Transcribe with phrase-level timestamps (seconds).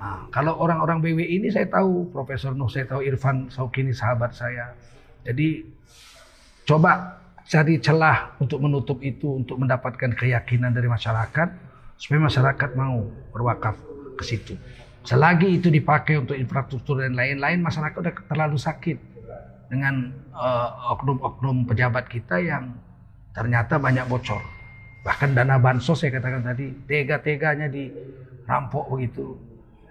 [0.00, 4.72] Nah, kalau orang-orang BW ini saya tahu Profesor Nuh, saya tahu Irfan Saukini sahabat saya.
[5.28, 5.60] Jadi
[6.64, 11.48] coba cari celah untuk menutup itu, untuk mendapatkan keyakinan dari masyarakat
[12.00, 13.76] supaya masyarakat mau berwakaf
[14.16, 14.56] ke situ.
[15.04, 18.96] Selagi itu dipakai untuk infrastruktur dan lain-lain, masyarakat udah terlalu sakit
[19.68, 22.72] dengan uh, oknum-oknum pejabat kita yang
[23.36, 24.40] ternyata banyak bocor.
[25.04, 29.49] Bahkan dana bansos saya katakan tadi, tega-teganya dirampok begitu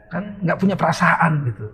[0.10, 1.70] kan nggak punya perasaan gitu.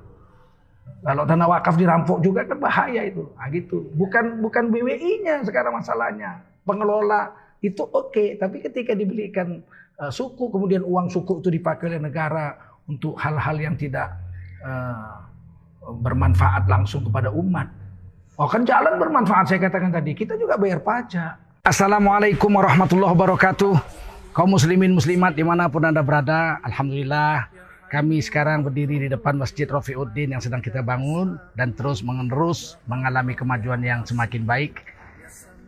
[1.06, 3.30] Kalau tanah wakaf dirampok juga kan bahaya itu.
[3.38, 3.94] Nah, gitu.
[3.94, 6.42] Bukan bukan BWI-nya sekarang masalahnya.
[6.66, 7.30] Pengelola
[7.62, 9.62] itu oke, okay, tapi ketika dibelikan
[10.02, 12.58] uh, suku kemudian uang suku itu dipakai oleh negara
[12.90, 14.18] untuk hal-hal yang tidak
[14.66, 15.30] uh,
[16.02, 17.70] bermanfaat langsung kepada umat.
[18.42, 20.18] Oh kan jalan bermanfaat saya katakan tadi.
[20.18, 21.62] Kita juga bayar pajak.
[21.62, 23.74] Assalamualaikum warahmatullahi wabarakatuh.
[24.34, 27.55] Kaum muslimin muslimat di mana pun anda berada, alhamdulillah
[27.86, 33.38] kami sekarang berdiri di depan Masjid Rafiuddin yang sedang kita bangun dan terus menerus mengalami
[33.38, 34.82] kemajuan yang semakin baik.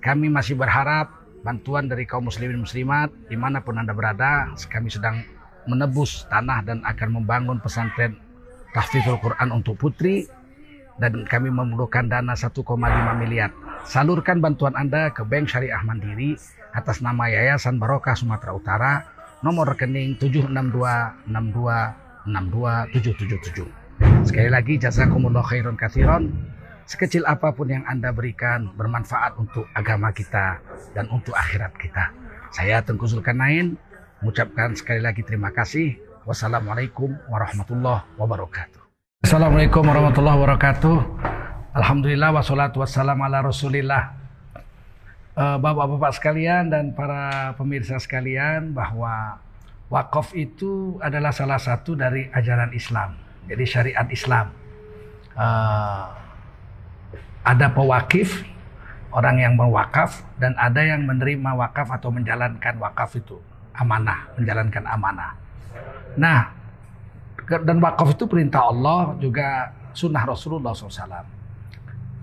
[0.02, 1.14] Kami masih berharap
[1.46, 4.50] bantuan dari kaum muslimin muslimat di mana pun anda berada.
[4.66, 5.22] Kami sedang
[5.70, 8.18] menebus tanah dan akan membangun pesantren
[8.74, 10.26] tahfizul Quran untuk putri
[10.98, 12.66] dan kami memerlukan dana 1,5
[13.22, 13.54] miliar.
[13.86, 16.34] Salurkan bantuan Anda ke Bank Syariah Mandiri
[16.74, 19.06] atas nama Yayasan Barokah Sumatera Utara
[19.46, 24.28] nomor rekening 76262 62777.
[24.28, 26.36] Sekali lagi jazakumullah khairan kathiron.
[26.88, 30.60] Sekecil apa pun yang Anda berikan bermanfaat untuk agama kita
[30.96, 32.16] dan untuk akhirat kita.
[32.56, 33.76] Saya Tengku Zulkarnain
[34.24, 36.00] mengucapkan sekali lagi terima kasih.
[36.24, 38.80] Wassalamualaikum warahmatullahi wabarakatuh.
[39.24, 40.96] Assalamualaikum warahmatullahi wabarakatuh.
[41.76, 44.18] Alhamdulillah wassalatu wassalam ala rasulillah.
[45.38, 49.38] Eh, bapak-bapak sekalian dan para pemirsa sekalian bahwa
[49.88, 53.16] Wakaf itu adalah salah satu dari ajaran Islam,
[53.48, 54.52] jadi syariat Islam.
[55.32, 56.12] Uh,
[57.48, 58.44] ada pewakif,
[59.16, 63.40] orang yang mewakaf, dan ada yang menerima wakaf atau menjalankan wakaf itu
[63.80, 65.32] amanah, menjalankan amanah.
[66.20, 66.52] Nah,
[67.48, 71.32] dan wakaf itu perintah Allah juga sunnah Rasulullah SAW.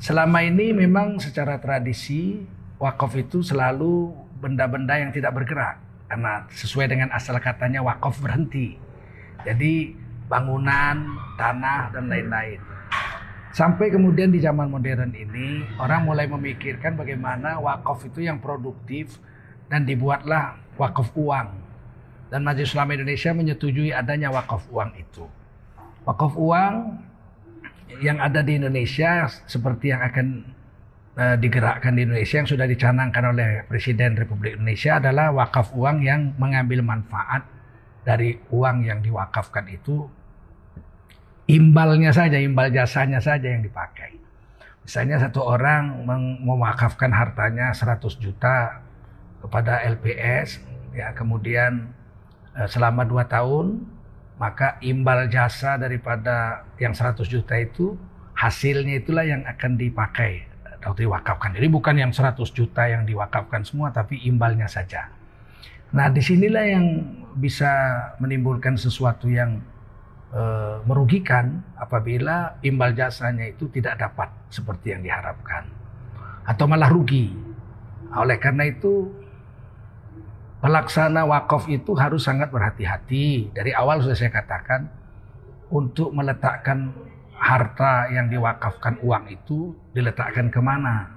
[0.05, 2.45] Selama ini memang secara tradisi
[2.77, 5.84] wakaf itu selalu benda-benda yang tidak bergerak
[6.15, 8.79] karena sesuai dengan asal katanya wakaf berhenti.
[9.43, 9.99] Jadi
[10.31, 12.63] bangunan, tanah dan lain-lain.
[13.51, 19.19] Sampai kemudian di zaman modern ini orang mulai memikirkan bagaimana wakaf itu yang produktif
[19.67, 21.51] dan dibuatlah wakaf uang.
[22.31, 25.27] Dan Majelis Ulama Indonesia menyetujui adanya wakaf uang itu.
[26.07, 26.75] Wakaf uang
[28.07, 30.47] yang ada di Indonesia seperti yang akan
[31.19, 36.35] uh, digerakkan di Indonesia yang sudah dicanangkan oleh Presiden Republik Indonesia adalah wakaf uang yang
[36.39, 37.47] mengambil manfaat
[38.05, 40.07] dari uang yang diwakafkan itu
[41.49, 44.17] imbalnya saja, imbal jasanya saja yang dipakai.
[44.85, 46.05] Misalnya satu orang
[46.45, 48.85] mewakafkan hartanya 100 juta
[49.41, 50.61] kepada LPS,
[50.93, 51.89] ya kemudian
[52.53, 53.81] uh, selama dua tahun
[54.35, 57.95] maka imbal jasa daripada yang 100 juta itu
[58.35, 60.54] hasilnya itulah yang akan dipakai
[60.85, 61.57] atau diwakafkan.
[61.57, 65.09] Jadi bukan yang 100 juta yang diwakafkan semua, tapi imbalnya saja.
[65.97, 66.87] Nah, di sinilah yang
[67.33, 67.73] bisa
[68.21, 69.65] menimbulkan sesuatu yang
[70.29, 70.43] e,
[70.85, 75.65] merugikan apabila imbal jasanya itu tidak dapat seperti yang diharapkan.
[76.45, 77.33] Atau malah rugi.
[78.13, 79.09] Oleh karena itu,
[80.61, 83.57] pelaksana wakaf itu harus sangat berhati-hati.
[83.57, 84.93] Dari awal sudah saya katakan,
[85.73, 86.93] untuk meletakkan
[87.45, 91.13] harta yang diwakafkan uang itu diletakkan ke mana?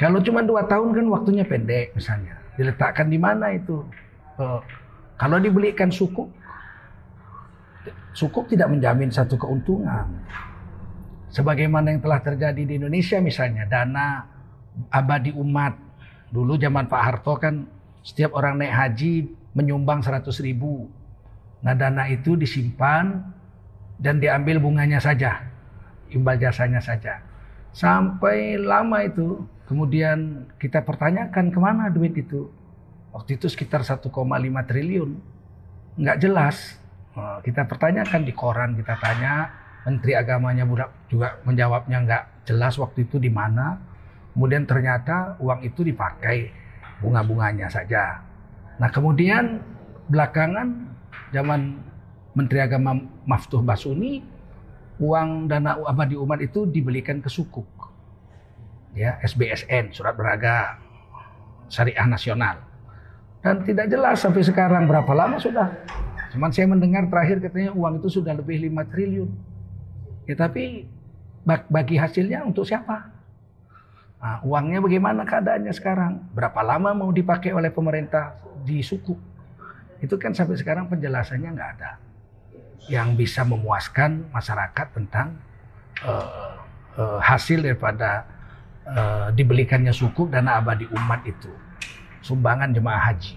[0.00, 2.40] Kalau cuma dua tahun kan waktunya pendek misalnya.
[2.56, 3.84] Diletakkan di mana itu?
[4.40, 4.64] Uh,
[5.20, 6.24] kalau dibelikan suku,
[8.16, 10.08] suku tidak menjamin satu keuntungan.
[11.32, 14.24] Sebagaimana yang telah terjadi di Indonesia misalnya, dana
[14.88, 15.76] abadi umat.
[16.32, 17.68] Dulu zaman Pak Harto kan
[18.00, 19.12] setiap orang naik haji
[19.52, 20.88] menyumbang 100 ribu.
[21.60, 23.20] Nah dana itu disimpan
[24.02, 25.46] dan diambil bunganya saja,
[26.10, 27.22] imbal jasanya saja.
[27.70, 32.50] Sampai lama itu, kemudian kita pertanyakan ke mana duit itu.
[33.14, 34.10] Waktu itu sekitar 1,5
[34.66, 35.10] triliun.
[35.96, 36.76] Nggak jelas.
[37.46, 39.48] Kita pertanyakan di koran, kita tanya.
[39.82, 40.62] Menteri agamanya
[41.10, 43.78] juga menjawabnya nggak jelas waktu itu di mana.
[44.32, 46.48] Kemudian ternyata uang itu dipakai
[47.04, 48.24] bunga-bunganya saja.
[48.80, 49.60] Nah kemudian
[50.08, 50.88] belakangan
[51.36, 51.76] zaman
[52.32, 54.22] Menteri Agama Maftuh Basuni
[54.98, 57.66] uang dana abadi umat itu dibelikan ke sukuk.
[58.92, 60.76] Ya, SBSN, surat berharga
[61.72, 62.60] syariah nasional.
[63.42, 65.66] Dan tidak jelas sampai sekarang berapa lama sudah
[66.32, 69.30] Cuman saya mendengar terakhir katanya uang itu sudah lebih 5 triliun.
[70.24, 70.88] Ya tapi
[71.44, 73.12] bagi hasilnya untuk siapa?
[74.16, 76.32] Nah, uangnya bagaimana keadaannya sekarang?
[76.32, 79.12] Berapa lama mau dipakai oleh pemerintah di suku?
[80.00, 82.11] Itu kan sampai sekarang penjelasannya nggak ada
[82.90, 85.38] yang bisa memuaskan masyarakat tentang
[86.02, 86.58] uh,
[86.98, 88.26] uh, hasil daripada
[88.86, 91.50] uh, dibelikannya suku dana abadi umat itu
[92.22, 93.34] sumbangan jemaah haji.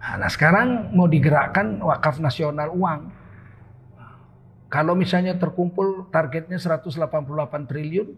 [0.00, 3.12] Nah sekarang mau digerakkan wakaf nasional uang.
[4.70, 7.10] Kalau misalnya terkumpul targetnya 188
[7.66, 8.08] triliun,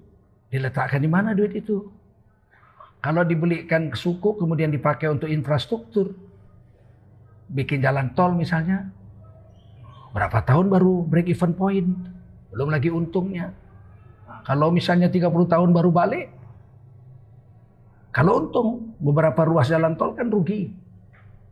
[0.53, 1.89] diletakkan di mana duit itu?
[3.03, 6.13] Kalau dibelikan ke suku kemudian dipakai untuk infrastruktur,
[7.51, 8.93] bikin jalan tol misalnya,
[10.13, 11.89] berapa tahun baru break even point?
[12.53, 13.57] Belum lagi untungnya.
[14.43, 16.27] kalau misalnya 30 tahun baru balik,
[18.13, 20.69] kalau untung beberapa ruas jalan tol kan rugi.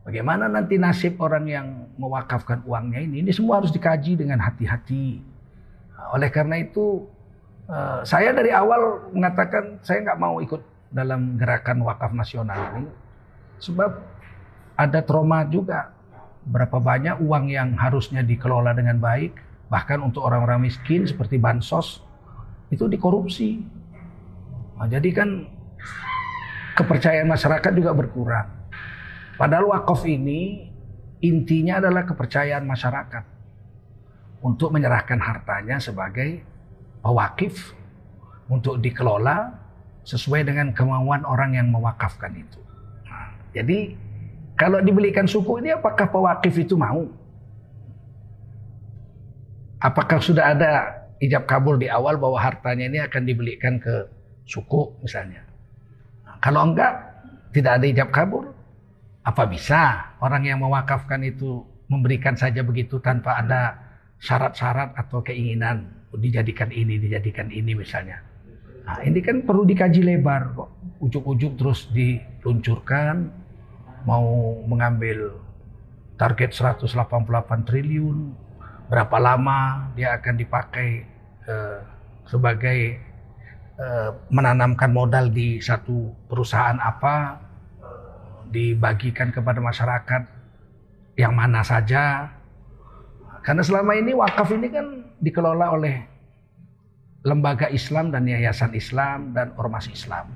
[0.04, 3.22] Bagaimana nanti nasib orang yang mewakafkan uangnya ini?
[3.22, 5.22] Ini semua harus dikaji dengan hati-hati.
[6.12, 7.04] Oleh karena itu,
[7.68, 10.60] eh, saya dari awal mengatakan saya nggak mau ikut
[10.90, 12.90] dalam gerakan wakaf nasional ini,
[13.62, 14.00] sebab
[14.74, 15.92] ada trauma juga
[16.46, 19.36] berapa banyak uang yang harusnya dikelola dengan baik,
[19.68, 22.00] bahkan untuk orang-orang miskin seperti bansos
[22.72, 23.60] itu dikorupsi.
[24.80, 25.44] Nah, jadi kan
[26.78, 28.48] kepercayaan masyarakat juga berkurang.
[29.36, 30.68] Padahal wakaf ini
[31.20, 33.24] intinya adalah kepercayaan masyarakat
[34.40, 36.40] untuk menyerahkan hartanya sebagai
[37.04, 37.76] pewakif
[38.48, 39.52] untuk dikelola
[40.04, 42.60] sesuai dengan kemauan orang yang mewakafkan itu.
[43.04, 43.94] Nah, jadi
[44.60, 47.08] kalau dibelikan suku ini apakah pewakif itu mau?
[49.80, 54.04] Apakah sudah ada ijab kabul di awal bahwa hartanya ini akan dibelikan ke
[54.44, 55.40] suku misalnya?
[56.28, 56.92] Nah, kalau enggak,
[57.56, 58.52] tidak ada ijab kabul.
[59.24, 63.80] Apa bisa orang yang mewakafkan itu memberikan saja begitu tanpa ada
[64.20, 65.88] syarat-syarat atau keinginan
[66.20, 68.20] dijadikan ini, dijadikan ini misalnya.
[68.84, 70.68] Nah, ini kan perlu dikaji lebar kok.
[71.00, 73.39] Ujuk-ujuk terus diluncurkan,
[74.04, 75.36] mau mengambil
[76.20, 78.36] target 188 triliun,
[78.92, 81.08] berapa lama dia akan dipakai
[81.48, 81.80] uh,
[82.28, 83.00] sebagai
[83.80, 87.40] uh, menanamkan modal di satu perusahaan apa,
[88.50, 90.22] dibagikan kepada masyarakat
[91.14, 92.28] yang mana saja.
[93.40, 94.86] Karena selama ini wakaf ini kan
[95.22, 96.04] dikelola oleh
[97.24, 100.28] lembaga Islam dan yayasan Islam dan ormas Islam.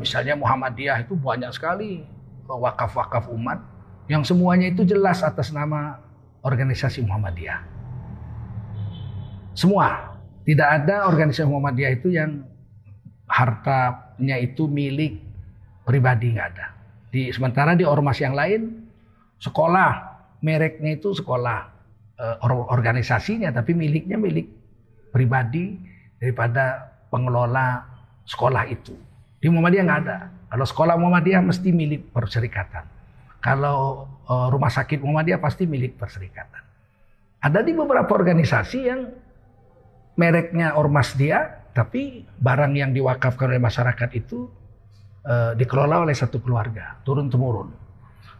[0.00, 2.15] misalnya Muhammadiyah itu banyak sekali
[2.46, 3.58] wakaf-wakaf umat
[4.06, 5.98] yang semuanya itu jelas atas nama
[6.46, 7.60] organisasi Muhammadiyah.
[9.56, 10.14] Semua.
[10.46, 12.46] Tidak ada organisasi Muhammadiyah itu yang
[13.26, 15.18] hartanya itu milik
[15.82, 16.66] pribadi nggak ada.
[17.10, 18.86] Di sementara di ormas yang lain
[19.42, 19.90] sekolah
[20.46, 21.58] mereknya itu sekolah
[22.14, 24.46] eh, organisasinya tapi miliknya milik
[25.10, 25.74] pribadi
[26.22, 27.82] daripada pengelola
[28.22, 28.94] sekolah itu.
[29.46, 30.18] Di Muhammadiyah nggak ada.
[30.50, 32.82] Kalau sekolah Muhammadiyah mesti milik perserikatan.
[33.38, 36.66] Kalau uh, rumah sakit Muhammadiyah pasti milik perserikatan.
[37.38, 39.06] Ada di beberapa organisasi yang
[40.18, 44.50] mereknya ormas dia, tapi barang yang diwakafkan oleh masyarakat itu
[45.22, 47.70] uh, dikelola oleh satu keluarga, turun temurun.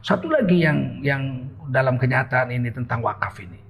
[0.02, 1.22] Satu lagi yang yang
[1.70, 3.62] dalam kenyataan ini tentang wakaf ini.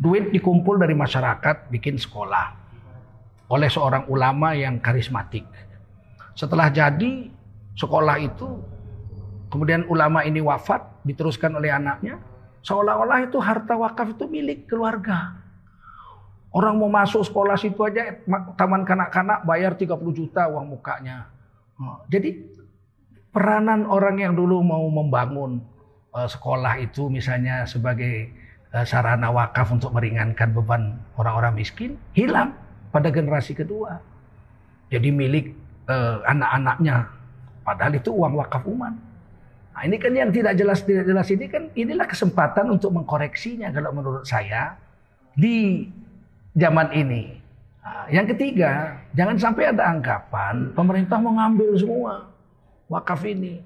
[0.00, 2.56] Duit dikumpul dari masyarakat bikin sekolah
[3.52, 5.44] oleh seorang ulama yang karismatik
[6.32, 7.28] setelah jadi
[7.76, 8.48] sekolah itu,
[9.52, 12.20] kemudian ulama ini wafat, diteruskan oleh anaknya,
[12.64, 15.36] seolah-olah itu harta wakaf itu milik keluarga.
[16.52, 18.12] Orang mau masuk sekolah situ aja
[18.60, 21.32] taman kanak-kanak bayar 30 juta uang mukanya.
[21.80, 22.44] Oh, jadi
[23.32, 25.64] peranan orang yang dulu mau membangun
[26.12, 28.28] uh, sekolah itu misalnya sebagai
[28.76, 32.52] uh, sarana wakaf untuk meringankan beban orang-orang miskin hilang
[32.92, 34.04] pada generasi kedua.
[34.92, 35.56] Jadi milik
[35.88, 37.08] uh, anak-anaknya.
[37.62, 38.94] Padahal itu uang wakaf umat.
[39.72, 43.94] Nah, ini kan yang tidak jelas tidak jelas ini kan inilah kesempatan untuk mengkoreksinya kalau
[43.96, 44.76] menurut saya
[45.32, 45.88] di
[46.52, 47.40] zaman ini.
[47.82, 52.12] Nah, yang ketiga, jangan sampai ada anggapan pemerintah mau ngambil semua
[52.92, 53.64] wakaf ini.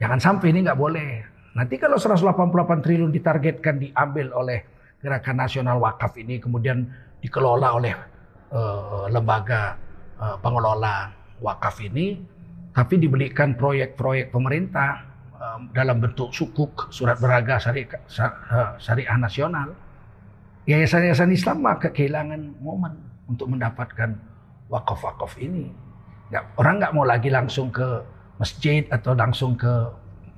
[0.00, 1.10] Jangan sampai ini nggak boleh.
[1.52, 4.64] Nanti kalau 188 triliun ditargetkan diambil oleh
[5.02, 6.88] gerakan nasional wakaf ini kemudian
[7.20, 7.92] dikelola oleh
[8.54, 9.76] uh, lembaga
[10.16, 12.22] uh, pengelola wakaf ini
[12.72, 15.04] tapi dibelikan proyek-proyek pemerintah
[15.36, 18.00] um, dalam bentuk sukuk surat berharga syariah,
[18.48, 19.76] uh, syariah nasional.
[20.64, 22.96] Yayasan-yayasan Islam maka kehilangan momen
[23.28, 24.14] untuk mendapatkan
[24.70, 25.68] wakaf-wakaf ini.
[26.56, 28.00] Orang nggak mau lagi langsung ke
[28.40, 29.68] masjid atau langsung ke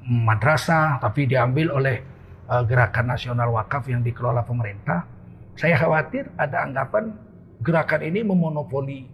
[0.02, 2.02] madrasah tapi diambil oleh
[2.50, 5.06] uh, gerakan nasional wakaf yang dikelola pemerintah,
[5.54, 7.14] saya khawatir ada anggapan
[7.62, 9.06] gerakan ini memonopoli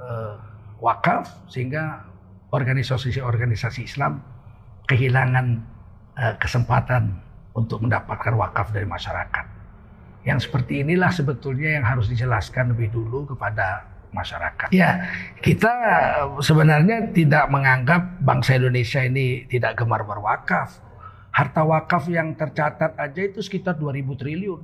[0.00, 0.51] uh,
[0.82, 2.02] wakaf sehingga
[2.50, 4.18] organisasi-organisasi Islam
[4.90, 5.46] kehilangan
[6.18, 7.22] uh, kesempatan
[7.54, 9.46] untuk mendapatkan wakaf dari masyarakat.
[10.26, 14.68] Yang seperti inilah sebetulnya yang harus dijelaskan lebih dulu kepada masyarakat.
[14.70, 15.08] Ya,
[15.40, 15.72] kita
[16.38, 20.78] sebenarnya tidak menganggap bangsa Indonesia ini tidak gemar berwakaf.
[21.32, 24.60] Harta wakaf yang tercatat aja itu sekitar 2000 triliun.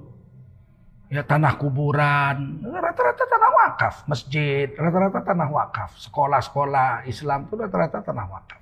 [1.08, 8.26] Ya tanah kuburan, rata-rata tanah wakaf, masjid, rata-rata tanah wakaf, sekolah-sekolah Islam itu rata-rata tanah
[8.28, 8.60] wakaf.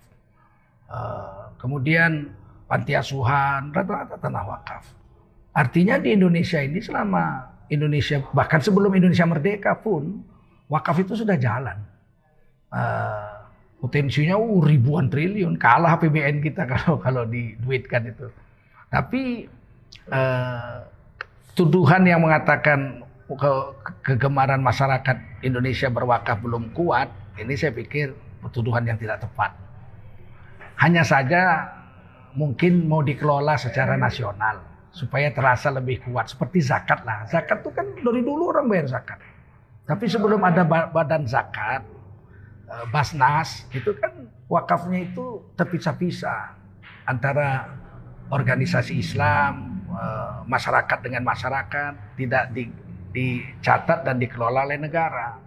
[0.86, 2.30] Uh, kemudian
[2.70, 4.86] panti asuhan, rata-rata tanah wakaf.
[5.58, 10.22] Artinya di Indonesia ini selama Indonesia bahkan sebelum Indonesia merdeka pun
[10.70, 11.82] wakaf itu sudah jalan.
[12.70, 13.42] Uh,
[13.82, 18.30] potensinya uh, ribuan triliun, kalah APBN kita kalau kalau diduitkan itu.
[18.86, 19.50] Tapi
[20.14, 20.94] uh,
[21.56, 23.52] tuduhan yang mengatakan ke,
[24.04, 27.08] kegemaran masyarakat Indonesia berwakaf belum kuat,
[27.40, 28.12] ini saya pikir
[28.52, 29.56] tuduhan yang tidak tepat.
[30.76, 31.72] Hanya saja
[32.36, 34.60] mungkin mau dikelola secara nasional
[34.92, 37.24] supaya terasa lebih kuat seperti zakat lah.
[37.26, 39.18] Zakat itu kan dari dulu orang bayar zakat.
[39.88, 41.80] Tapi sebelum ada badan zakat,
[42.68, 46.52] eh, Basnas, itu kan wakafnya itu terpisah-pisah
[47.08, 47.70] antara
[48.28, 52.68] organisasi Islam, eh, masyarakat dengan masyarakat, tidak di,
[53.16, 55.40] dicatat dan dikelola oleh negara.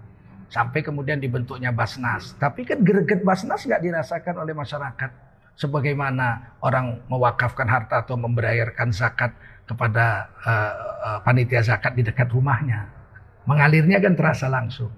[0.49, 2.33] Sampai kemudian dibentuknya Basnas.
[2.41, 5.29] Tapi kan greget Basnas nggak dirasakan oleh masyarakat.
[5.53, 9.35] Sebagaimana orang mewakafkan harta atau membayarkan zakat
[9.69, 10.73] kepada uh,
[11.05, 12.89] uh, panitia zakat di dekat rumahnya
[13.49, 14.93] Mengalirnya kan terasa langsung.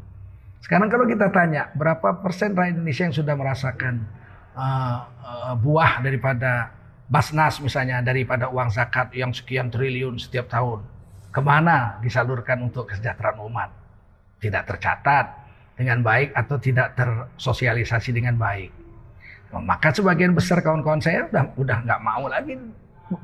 [0.60, 4.04] Sekarang kalau kita tanya berapa persen rakyat Indonesia yang sudah merasakan
[4.52, 6.68] uh, uh, buah daripada
[7.12, 10.80] Basnas misalnya daripada uang zakat yang sekian triliun setiap tahun.
[11.32, 13.70] Ke mana disalurkan untuk kesejahteraan umat?
[14.40, 15.26] Tidak tercatat
[15.76, 18.72] dengan baik atau tidak tersosialisasi dengan baik.
[19.52, 22.56] Maka sebagian besar kawan-kawan saya udah udah nggak mau lagi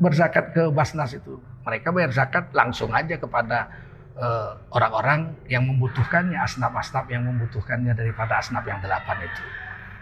[0.04, 1.40] berzakat ke Basnas itu.
[1.64, 3.72] Mereka bayar zakat langsung aja kepada
[4.18, 9.44] Eh, orang-orang uh, yang membutuhkannya, asnaf-asnaf yang membutuhkannya daripada asnaf yang delapan itu.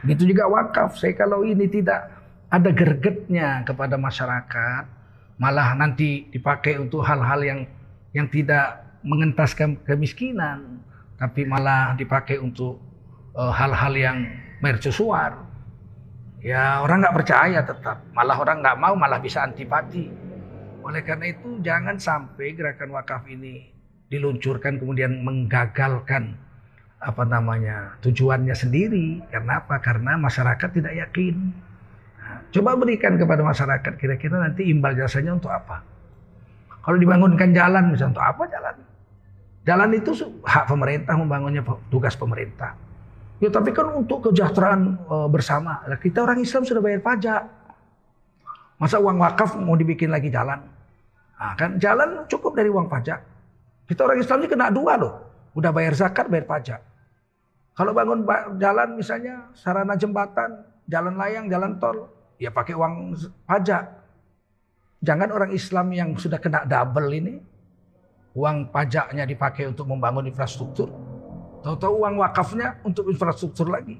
[0.07, 0.95] Begitu juga wakaf.
[0.95, 2.07] Saya kalau ini tidak
[2.49, 4.83] ada gergetnya kepada masyarakat,
[5.41, 7.59] malah nanti dipakai untuk hal-hal yang
[8.15, 10.81] yang tidak mengentaskan kemiskinan,
[11.19, 12.79] tapi malah dipakai untuk
[13.35, 14.17] eh, hal-hal uh, yang
[14.63, 15.45] mercusuar.
[16.45, 20.07] Ya orang nggak percaya tetap, malah orang nggak mau, malah bisa antipati.
[20.85, 23.73] Oleh karena itu jangan sampai gerakan wakaf ini
[24.05, 26.37] diluncurkan kemudian menggagalkan
[27.01, 31.53] apa namanya tujuannya sendiri karena apa karena masyarakat tidak yakin
[32.53, 35.81] coba berikan kepada masyarakat kira-kira nanti imbal jasanya untuk apa?
[36.85, 38.75] Kalau dibangunkan jalan misalnya untuk apa jalan?
[39.65, 40.11] Jalan itu
[40.45, 42.77] hak pemerintah membangunnya tugas pemerintah.
[43.41, 45.81] Ya tapi kan untuk kesejahteraan e, bersama.
[45.97, 47.41] Kita orang Islam sudah bayar pajak.
[48.77, 50.61] Masa uang wakaf mau dibikin lagi jalan?
[51.35, 53.19] Nah, kan jalan cukup dari uang pajak.
[53.89, 55.13] Kita orang Islam ini kena dua loh.
[55.57, 56.79] Udah bayar zakat, bayar pajak.
[57.75, 58.23] Kalau bangun
[58.55, 62.07] jalan misalnya sarana jembatan, jalan layang, jalan tol,
[62.39, 63.15] ya pakai uang
[63.47, 63.83] pajak.
[65.05, 67.37] Jangan orang Islam yang sudah kena double ini,
[68.33, 70.89] uang pajaknya dipakai untuk membangun infrastruktur.
[71.61, 73.97] Tahu-tahu uang wakafnya untuk infrastruktur lagi.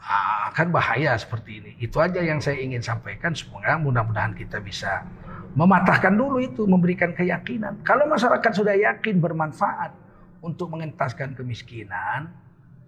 [0.00, 1.70] Ah, kan bahaya seperti ini.
[1.76, 3.36] Itu aja yang saya ingin sampaikan.
[3.36, 5.04] Semoga mudah-mudahan kita bisa
[5.52, 7.84] mematahkan dulu itu, memberikan keyakinan.
[7.84, 9.92] Kalau masyarakat sudah yakin bermanfaat
[10.40, 12.32] untuk mengentaskan kemiskinan,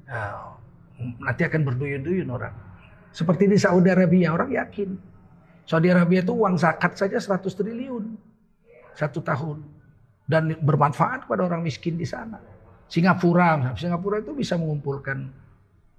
[0.09, 0.49] eh,
[1.21, 2.55] nanti akan berduyun-duyun orang.
[3.13, 4.97] Seperti di Saudi Arabia, orang yakin.
[5.69, 8.17] Saudi Arabia itu uang zakat saja 100 triliun
[8.97, 9.61] satu tahun.
[10.25, 12.41] Dan bermanfaat kepada orang miskin di sana.
[12.89, 15.29] Singapura, Singapura itu bisa mengumpulkan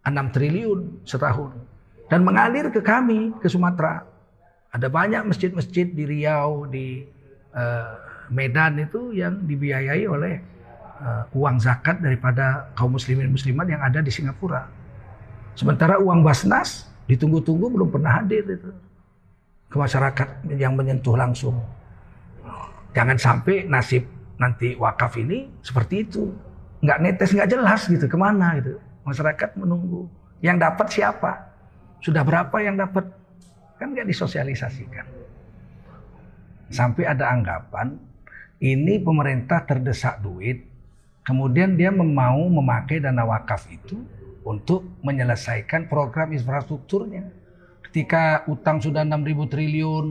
[0.03, 1.53] 6 triliun setahun.
[2.09, 4.05] Dan mengalir ke kami, ke Sumatera.
[4.73, 7.05] Ada banyak masjid-masjid di Riau, di
[7.53, 7.93] uh,
[8.33, 10.41] Medan itu yang dibiayai oleh
[10.97, 14.65] uh, uang zakat daripada kaum muslimin muslimat yang ada di Singapura.
[15.53, 18.73] Sementara uang Basnas ditunggu-tunggu belum pernah hadir itu
[19.69, 21.61] ke masyarakat yang menyentuh langsung.
[22.93, 24.05] Jangan sampai nasib
[24.37, 26.29] nanti wakaf ini seperti itu.
[26.81, 28.05] Nggak netes, nggak jelas gitu.
[28.05, 28.77] Ke mana gitu.
[29.05, 30.05] Masyarakat menunggu.
[30.45, 31.31] Yang dapat siapa?
[32.01, 33.09] Sudah berapa yang dapat?
[33.81, 35.05] Kan nggak disosialisasikan.
[36.69, 37.97] Sampai ada anggapan
[38.61, 40.63] ini pemerintah terdesak duit,
[41.25, 43.99] kemudian dia mau memakai dana wakaf itu
[44.43, 47.31] untuk menyelesaikan program infrastrukturnya.
[47.89, 50.05] Ketika utang sudah 6.000 triliun,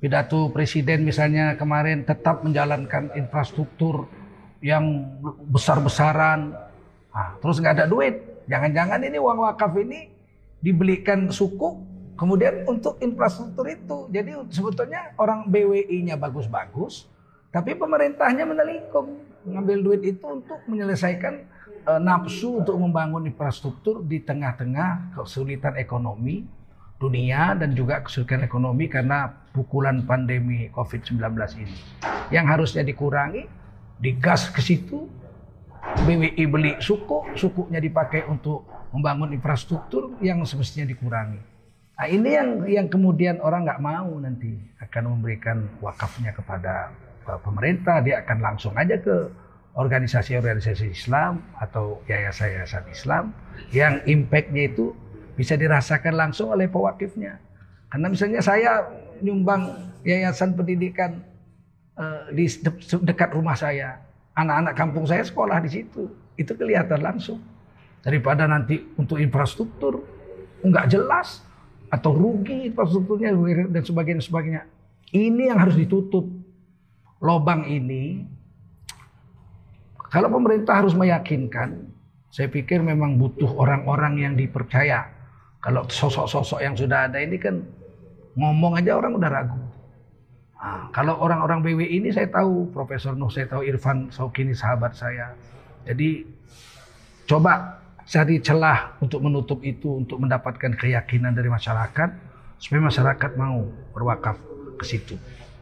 [0.00, 4.08] pidato presiden misalnya kemarin tetap menjalankan infrastruktur
[4.60, 4.84] yang
[5.52, 6.54] besar-besaran.
[7.12, 8.44] Nah, terus nggak ada duit.
[8.46, 10.08] Jangan-jangan ini uang wakaf ini
[10.62, 11.82] dibelikan suku
[12.16, 14.08] kemudian untuk infrastruktur itu.
[14.08, 17.06] Jadi sebetulnya orang BWI-nya bagus-bagus,
[17.52, 21.46] tapi pemerintahnya menelikung mengambil duit itu untuk menyelesaikan
[21.86, 26.44] uh, nafsu untuk membangun infrastruktur di tengah-tengah kesulitan ekonomi
[26.96, 31.20] dunia dan juga kesulitan ekonomi karena pukulan pandemi COVID-19
[31.60, 31.78] ini.
[32.32, 33.44] Yang harusnya dikurangi,
[34.00, 35.06] digas ke situ,
[36.04, 41.40] BWI beli suku, sukunya dipakai untuk membangun infrastruktur yang semestinya dikurangi.
[41.96, 46.92] Nah ini yang yang kemudian orang nggak mau nanti akan memberikan wakafnya kepada
[47.40, 49.32] pemerintah, dia akan langsung aja ke
[49.76, 53.36] organisasi-organisasi Islam atau yayasan-yayasan Islam
[53.76, 54.96] yang impactnya itu
[55.36, 57.36] bisa dirasakan langsung oleh pewakifnya.
[57.92, 58.88] Karena misalnya saya
[59.20, 61.20] nyumbang yayasan pendidikan
[62.00, 62.48] uh, di
[63.04, 64.00] dekat rumah saya,
[64.32, 66.08] anak-anak kampung saya sekolah di situ,
[66.40, 67.38] itu kelihatan langsung.
[68.00, 70.00] Daripada nanti untuk infrastruktur
[70.64, 71.44] nggak jelas
[71.92, 73.36] atau rugi infrastrukturnya
[73.68, 74.62] dan sebagainya sebagainya.
[75.12, 76.24] Ini yang harus ditutup.
[77.16, 78.28] Lobang ini
[80.10, 81.90] kalau pemerintah harus meyakinkan,
[82.30, 85.08] saya pikir memang butuh orang-orang yang dipercaya
[85.66, 87.58] kalau sosok-sosok yang sudah ada ini kan
[88.38, 89.58] ngomong aja orang udah ragu.
[90.56, 95.34] Nah, kalau orang-orang BW ini saya tahu Profesor Nuh, saya tahu Irfan Saukini sahabat saya.
[95.86, 96.26] Jadi
[97.26, 102.10] coba cari celah untuk menutup itu, untuk mendapatkan keyakinan dari masyarakat
[102.58, 104.38] supaya masyarakat mau berwakaf
[104.78, 105.14] ke situ.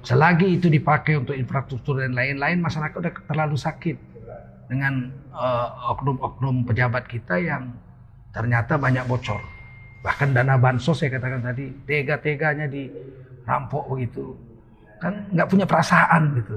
[0.05, 4.14] Selagi itu dipakai untuk infrastruktur dan lain-lain, masyarakat udah terlalu sakit
[4.65, 7.73] dengan eh, oknum-oknum uh, pejabat kita yang
[8.33, 9.39] ternyata banyak bocor.
[10.05, 14.37] Bahkan dana bansos saya katakan tadi, tega-teganya dirampok begitu.
[15.01, 16.57] Kan nggak punya perasaan gitu.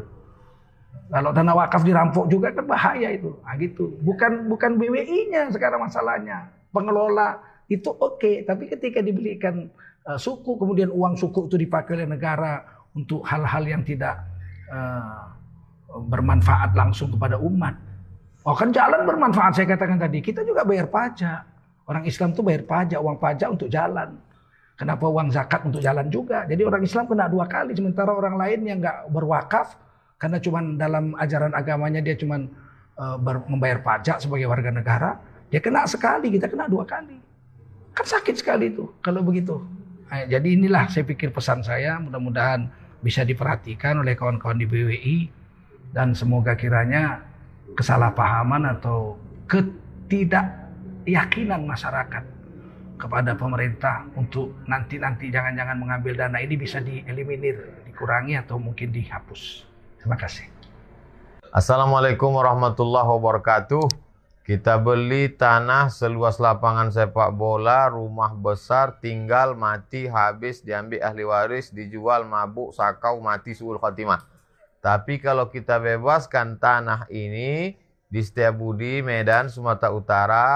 [1.07, 3.31] Kalau dana wakaf dirampok juga kan bahaya itu.
[3.39, 3.95] Nah, gitu.
[4.03, 6.51] Bukan bukan BWI-nya sekarang masalahnya.
[6.75, 7.39] Pengelola
[7.71, 9.71] itu oke, okay, tapi ketika dibelikan
[10.03, 14.19] uh, suku kemudian uang suku itu dipakai oleh negara untuk hal-hal yang tidak
[14.67, 15.31] uh,
[16.11, 17.86] bermanfaat langsung kepada umat.
[18.47, 20.23] Oh kan jalan bermanfaat saya katakan tadi.
[20.23, 21.43] Kita juga bayar pajak.
[21.83, 24.15] Orang Islam tuh bayar pajak, uang pajak untuk jalan.
[24.79, 26.47] Kenapa uang zakat untuk jalan juga?
[26.47, 27.75] Jadi orang Islam kena dua kali.
[27.75, 29.75] Sementara orang lain yang nggak berwakaf,
[30.15, 32.39] karena cuma dalam ajaran agamanya dia cuma
[32.95, 33.17] uh,
[33.51, 35.19] membayar pajak sebagai warga negara,
[35.51, 37.19] dia kena sekali, kita kena dua kali.
[37.91, 39.59] Kan sakit sekali itu kalau begitu.
[40.07, 42.71] Nah, jadi inilah saya pikir pesan saya, mudah-mudahan
[43.03, 45.17] bisa diperhatikan oleh kawan-kawan di BWI
[45.91, 47.27] dan semoga kiranya
[47.77, 49.13] kesalahpahaman atau
[49.45, 50.67] ketidak
[51.05, 52.25] keyakinan masyarakat
[52.97, 59.63] kepada pemerintah untuk nanti-nanti jangan-jangan mengambil dana ini bisa dieliminir, dikurangi atau mungkin dihapus.
[60.01, 60.49] Terima kasih.
[61.53, 63.85] Assalamualaikum warahmatullahi wabarakatuh.
[64.43, 71.67] Kita beli tanah seluas lapangan sepak bola, rumah besar, tinggal, mati, habis, diambil ahli waris,
[71.69, 74.23] dijual, mabuk, sakau, mati, suul khatimah.
[74.81, 77.75] Tapi kalau kita bebaskan tanah ini
[78.07, 80.47] di Setiabudi, Medan, Sumatera Utara,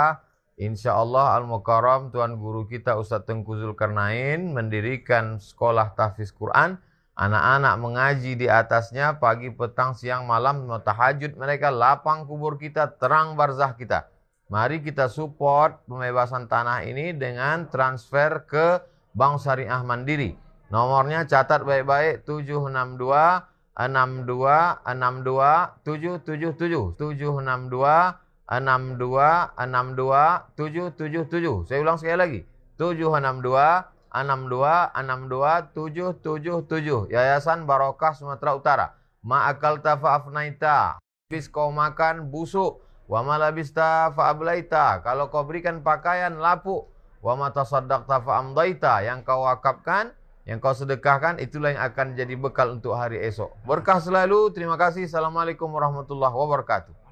[0.61, 6.77] Insya Allah Al-Mukarram Tuan Guru kita Ustaz Tengku Zulkarnain mendirikan sekolah tahfiz Quran.
[7.17, 13.73] Anak-anak mengaji di atasnya pagi, petang, siang, malam, tahajud mereka lapang kubur kita, terang barzah
[13.73, 14.07] kita.
[14.53, 18.85] Mari kita support pembebasan tanah ini dengan transfer ke
[19.17, 20.37] Bank Syariah Mandiri.
[20.69, 31.63] Nomornya catat baik-baik 762 62 62 777 762 enam dua enam dua tujuh tujuh tujuh.
[31.63, 32.39] Saya ulang sekali lagi.
[32.75, 37.07] Tujuh enam dua enam dua enam dua tujuh tujuh tujuh.
[37.07, 38.87] Yayasan Barokah Sumatera Utara.
[39.23, 40.99] Ma'akal tafa'afnaita.
[40.99, 42.83] Habis kau makan busuk.
[43.07, 44.99] Wa malabista fa'ablaita.
[44.99, 46.91] Kalau kau berikan pakaian lapuk.
[47.23, 49.07] Wa matasaddaq tafa'amdaita.
[49.07, 50.11] Yang kau wakafkan,
[50.46, 53.50] yang kau sedekahkan, itulah yang akan jadi bekal untuk hari esok.
[53.66, 54.54] Berkah selalu.
[54.54, 55.10] Terima kasih.
[55.10, 57.06] Assalamualaikum warahmatullahi wabarakatuh.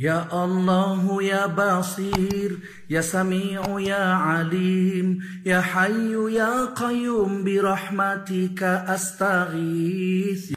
[0.00, 2.58] يا الله يا بصير
[2.88, 10.56] يا سميع يا عليم يا حي يا قيوم برحمتك استغيث